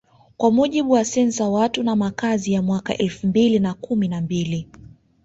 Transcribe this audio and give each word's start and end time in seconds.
Kwa 0.37 0.51
mujibu 0.51 0.91
wasensa 0.91 1.49
Watu 1.49 1.83
na 1.83 1.95
Makazi 1.95 2.53
ya 2.53 2.61
mwaka 2.61 2.97
elfu 2.97 3.27
mbili 3.27 3.59
na 3.59 3.73
kumi 3.73 4.07
na 4.07 4.21
mbili 4.21 4.67